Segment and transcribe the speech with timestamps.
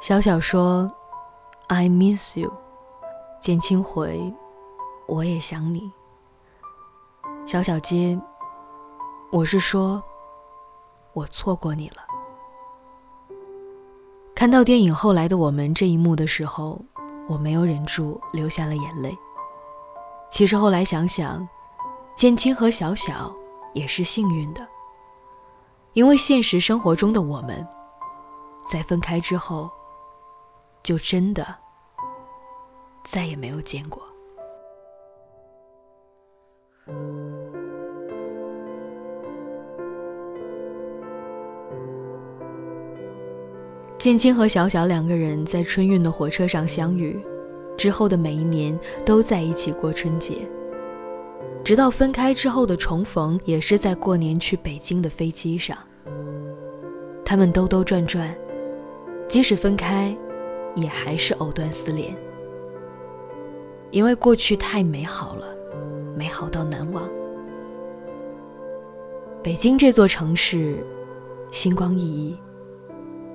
[0.00, 0.90] 小小说
[1.66, 2.52] ：“I miss you。”
[3.40, 4.32] 简清回
[5.06, 5.90] ：“我也想你。”
[7.44, 8.18] 小小接
[9.32, 10.00] ：“我是说，
[11.12, 11.96] 我错过你了。”
[14.36, 16.80] 看到电影《后来的我们》这一幕的时候，
[17.26, 19.18] 我没有忍住流下了眼泪。
[20.30, 21.46] 其实后来想想，
[22.14, 23.34] 建青和小小
[23.74, 24.64] 也是幸运的，
[25.92, 27.66] 因为现实生活中的我们，
[28.64, 29.68] 在分开之后，
[30.82, 31.44] 就真的
[33.04, 34.02] 再也没有见过。
[43.98, 47.18] 建青和小小两个人在春运的火车上相遇，
[47.76, 50.48] 之后的每一年都在一起过春节，
[51.64, 55.76] 直到分开之后的重逢，也是在过年去北京的飞机上。
[57.24, 58.32] 他们兜兜转转，
[59.28, 60.16] 即使分开，
[60.80, 62.14] 也还是藕断丝连，
[63.90, 65.46] 因为过去太美好了，
[66.16, 67.08] 美好到难忘。
[69.42, 70.84] 北京这座城市，
[71.50, 72.36] 星光熠熠。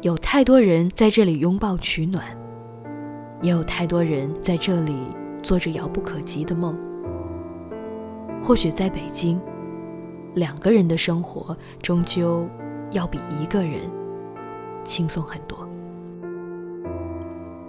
[0.02, 2.26] 有太多人在这里拥抱取暖，
[3.42, 4.95] 也有太多人在这里
[5.42, 6.78] 做着遥不可及的梦。
[8.42, 9.39] 或许在北京，
[10.34, 12.45] 两个人的生活终究
[12.92, 13.89] 要比一个人
[14.84, 15.62] 轻松很多。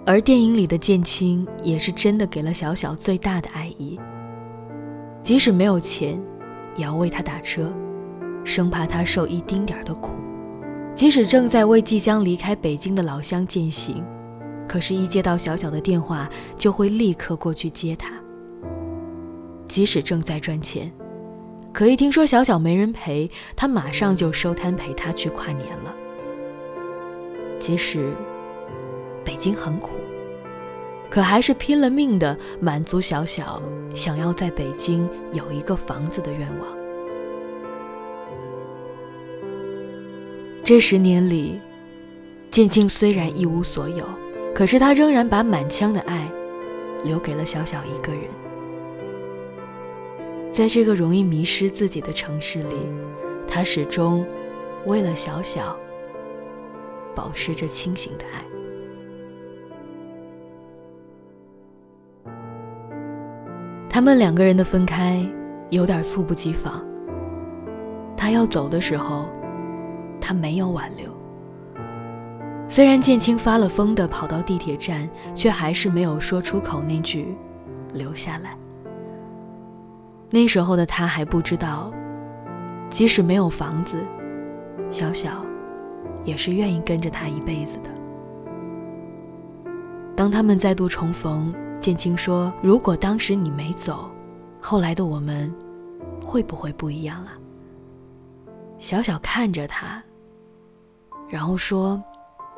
[0.07, 3.99] 而电影里的建青也是真的给了小小最大的爱意，
[5.23, 6.21] 即使没有钱，
[6.75, 7.73] 也要为他打车，
[8.43, 10.11] 生怕他受一丁点儿的苦。
[10.93, 14.05] 即使正在为即将离开北京的老乡践行，
[14.67, 18.13] 可是，一接到小小的电话，就会立刻过去接他。
[19.67, 20.91] 即使正在赚钱，
[21.73, 25.93] 可一听说小小没人陪，他马上就收摊陪他去跨年了。
[27.59, 28.13] 即使
[29.35, 29.89] 北京很苦，
[31.09, 33.61] 可还是拼了命的满足小小
[33.93, 36.69] 想要在北京有一个房子的愿望。
[40.63, 41.59] 这十年里，
[42.49, 44.05] 建青虽然一无所有，
[44.53, 46.31] 可是他仍然把满腔的爱
[47.03, 48.23] 留给了小小一个人。
[50.49, 52.77] 在这个容易迷失自己的城市里，
[53.45, 54.25] 他始终
[54.85, 55.77] 为了小小
[57.13, 58.41] 保持着清醒的爱。
[63.95, 65.25] 他们两个人的分开
[65.69, 66.83] 有点猝不及防。
[68.17, 69.29] 他要走的时候。
[70.19, 71.09] 他没有挽留。
[72.67, 77.37] 虽然建青发了疯的跑到地铁站，却还是没有说出口那句
[77.93, 78.57] “留下来”。
[80.29, 81.89] 那时候的他还不知道，
[82.89, 84.03] 即使没有房子，
[84.89, 85.45] 小小
[86.25, 87.89] 也是愿意跟着他一辈子的。
[90.17, 91.53] 当他们再度重逢，
[91.85, 94.09] 建青说：“如果当时你没走，
[94.59, 95.53] 后来的我们
[96.19, 97.33] 会不会不一样啊？”
[98.79, 100.01] 小小看着他。
[101.29, 102.03] 然后说：“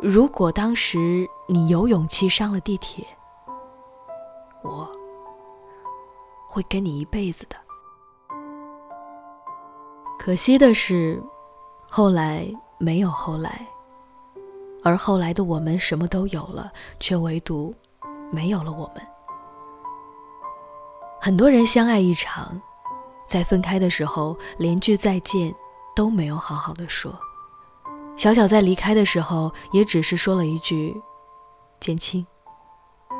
[0.01, 3.05] 如果当时你有勇气上了地铁，
[4.63, 4.89] 我
[6.47, 7.57] 会跟你一辈子的。
[10.17, 11.21] 可惜的是，
[11.89, 13.67] 后来没有后来，
[14.85, 17.75] 而后来的我们什么都有了，却唯独
[18.31, 19.05] 没有了我们。
[21.19, 22.61] 很多人相爱一场，
[23.25, 25.53] 在分开的时候连句再见
[25.95, 27.13] 都没有好好的说。”
[28.16, 30.95] 小小在离开的时候，也只是说了一句
[31.79, 32.25] ：“简青，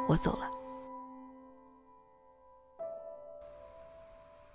[0.08, 0.50] 我走了。”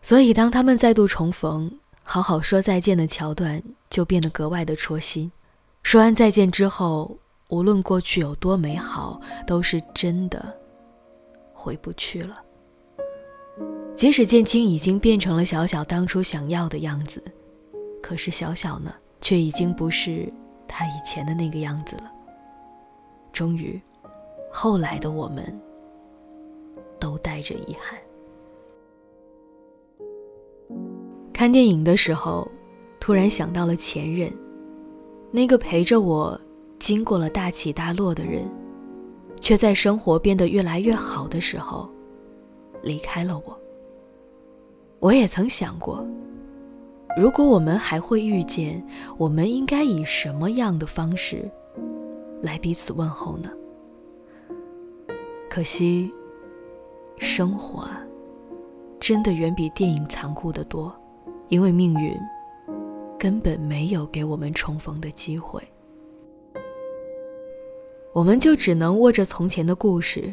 [0.02, 5.30] 所以，当他们再度重逢，好好说再见的桥段就变得格外的戳心。
[5.84, 7.16] 说完再见之后，
[7.48, 10.58] 无论过去有多美好，都是真的
[11.52, 12.42] 回不去了。
[13.94, 17.22] 即使建青已经变成了小小当初想要的样子，
[18.02, 18.92] 可是小小呢？
[19.20, 20.28] 却已经不是
[20.66, 22.10] 他以前的那个样子了。
[23.32, 23.80] 终于，
[24.50, 25.56] 后来的我们
[26.98, 27.96] 都带着遗憾。
[31.32, 32.50] 看电影的时候，
[32.98, 34.28] 突然想到了前任，
[35.30, 36.40] 那个陪着我
[36.80, 38.44] 经过了大起大落的人，
[39.40, 41.88] 却在生活变得越来越好的时候，
[42.82, 43.61] 离开了我。
[45.02, 46.06] 我也曾想过。
[47.18, 48.80] 如果我们还会遇见，
[49.18, 51.50] 我们应该以什么样的方式
[52.40, 53.50] 来彼此问候呢？
[55.50, 56.08] 可惜，
[57.18, 58.06] 生活啊，
[59.00, 60.94] 真的远比电影残酷的多，
[61.48, 62.16] 因为命运
[63.18, 65.60] 根本没有给我们重逢的机会。
[68.12, 70.32] 我们就只能握着从前的故事，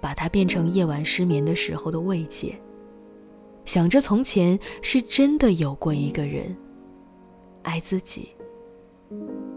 [0.00, 2.54] 把它变成夜晚失眠的时候的慰藉。
[3.70, 6.56] 想着从前是真的有过一个人，
[7.62, 8.30] 爱自己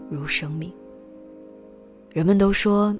[0.08, 0.72] 如生命。
[2.12, 2.96] 人们都说，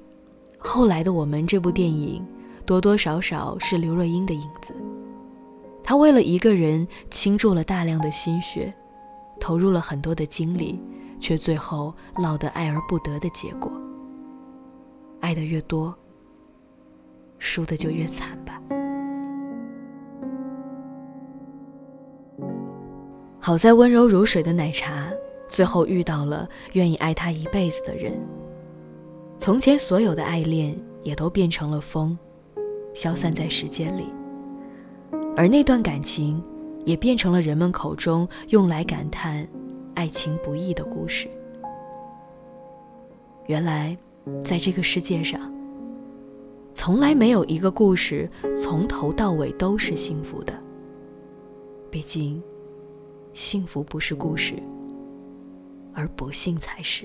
[0.59, 2.27] 后来的我们这部电影
[2.67, 4.75] 多多少少是刘若英的影子。
[5.85, 8.75] 她为了一个人倾注了大量的心血，
[9.39, 10.81] 投入了很多的精力，
[11.21, 13.71] 却最后落得爱而不得的结果。
[15.21, 15.97] 爱的越多，
[17.39, 18.61] 输的就越惨吧。
[23.47, 25.13] 好在温柔如水的奶茶，
[25.47, 28.19] 最后遇到了愿意爱他一辈子的人。
[29.39, 32.17] 从前所有的爱恋也都变成了风，
[32.95, 34.07] 消散在时间里。
[35.37, 36.43] 而那段感情，
[36.87, 39.47] 也变成了人们口中用来感叹
[39.95, 41.29] 爱情不易的故事。
[43.49, 43.95] 原来，
[44.43, 45.53] 在这个世界上，
[46.73, 48.27] 从来没有一个故事
[48.57, 50.59] 从头到尾都是幸福的。
[51.91, 52.43] 毕竟。
[53.35, 54.55] 幸福不是故事，
[55.93, 57.05] 而不幸才是。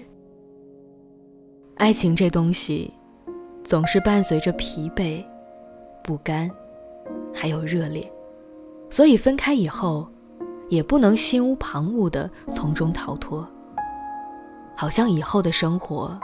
[1.78, 2.94] 爱情这东西，
[3.64, 5.26] 总是伴随着疲惫、
[6.04, 6.50] 不甘，
[7.34, 8.10] 还有热烈，
[8.92, 10.08] 所以分开以后，
[10.70, 13.46] 也不能心无旁骛的从中逃脱。
[14.76, 16.18] 好像以后的生活，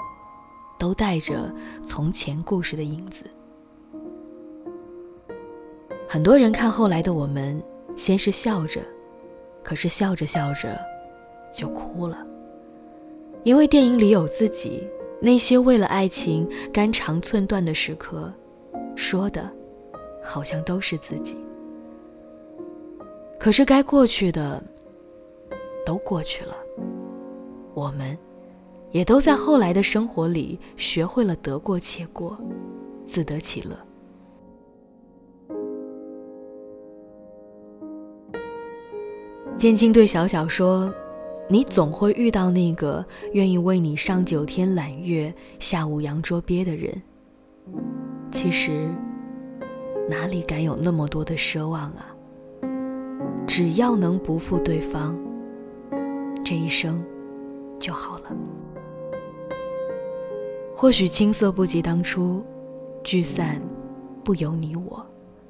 [0.78, 1.52] 都带着
[1.84, 3.24] 从前故事的影子。
[6.08, 7.60] 很多人看后来的我们，
[7.96, 8.80] 先是笑着。
[9.66, 10.80] 可是笑着笑着，
[11.52, 12.24] 就哭了。
[13.44, 14.88] 因为电影里有自己
[15.20, 18.32] 那些为了爱情肝肠寸断的时刻，
[18.96, 19.52] 说的，
[20.22, 21.36] 好像都是自己。
[23.40, 24.64] 可是该过去的，
[25.84, 26.56] 都过去了。
[27.74, 28.16] 我们，
[28.92, 32.40] 也都在后来的生活里学会了得过且过，
[33.04, 33.76] 自得其乐。
[39.58, 40.94] 剑青对小小说
[41.48, 47.02] ：“你总会遇到那个愿意为你上九天揽月、下五洋捉鳖的人。
[48.30, 48.90] 其实，
[50.10, 52.06] 哪里敢有那么多的奢望啊？
[53.48, 55.18] 只要能不负对方，
[56.44, 57.02] 这一生
[57.80, 58.36] 就好了。
[60.76, 62.44] 或许青涩不及当初，
[63.06, 63.62] 聚散
[64.22, 65.06] 不由你我，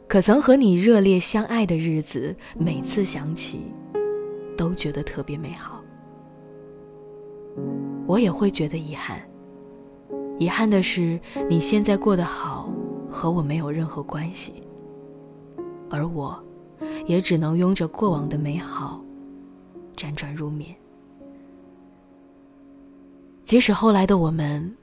[0.08, 3.62] 可曾和你热烈相爱的日子，每次想起。”
[4.56, 5.82] 都觉得特别美好，
[8.08, 9.22] 我也会觉得遗憾。
[10.38, 11.20] 遗憾的是，
[11.50, 12.70] 你现在过得好，
[13.08, 14.62] 和我没有任何关系，
[15.90, 16.38] 而我，
[17.06, 19.02] 也只能拥着过往的美好，
[19.96, 20.76] 辗转入眠。
[23.44, 24.76] 即使后来的我们，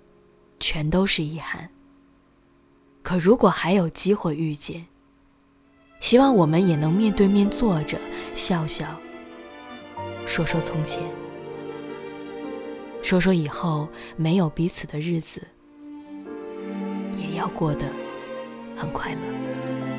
[0.58, 1.68] 全都是遗憾，
[3.02, 4.86] 可如果还有机会遇见，
[6.00, 7.98] 希望我们也能面对面坐着，
[8.34, 8.86] 笑笑。
[10.26, 11.02] 说说从前，
[13.02, 15.46] 说说以后没有彼此的日子，
[17.12, 17.86] 也要过得
[18.76, 19.91] 很快乐。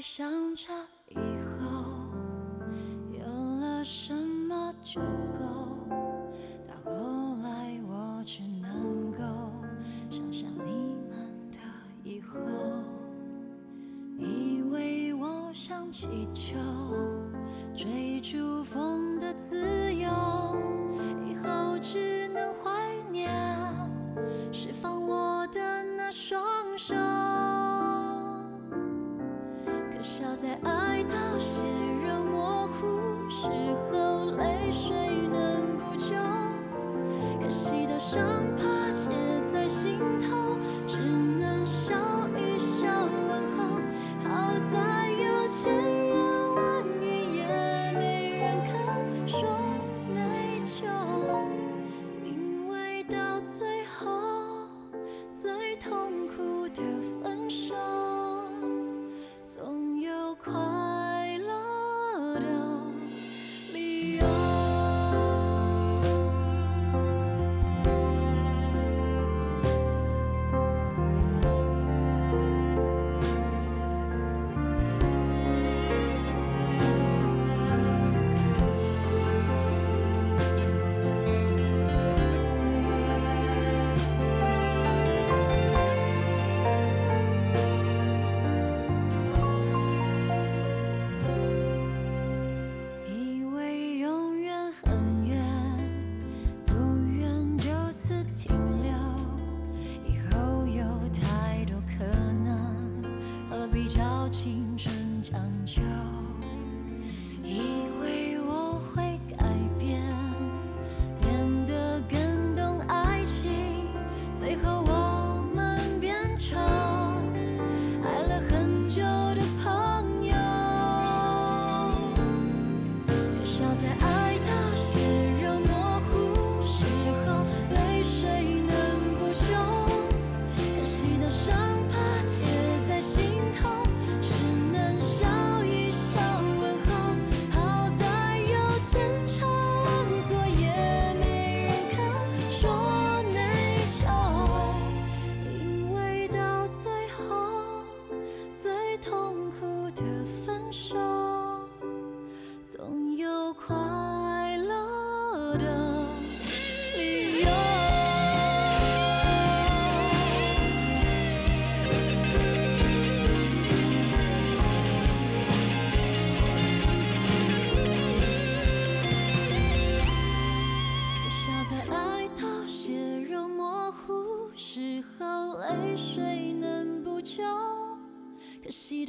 [0.00, 0.66] 想着
[1.08, 1.20] 以后
[3.12, 3.24] 有
[3.60, 5.00] 了什么就
[5.38, 5.88] 够，
[6.68, 9.24] 到后来我只能够
[10.10, 11.58] 想象你们的
[12.04, 12.38] 以后，
[14.18, 16.54] 以为我像气球
[17.76, 19.75] 追逐风的自由，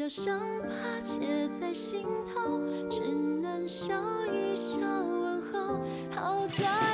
[0.08, 2.60] 伤疤结在心头，
[2.90, 3.94] 只能笑
[4.32, 5.80] 一笑问候。
[6.12, 6.87] 好在。